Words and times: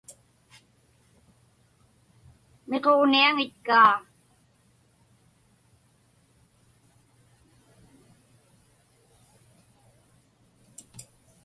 Miquġniaŋitkaa. 2.69 3.95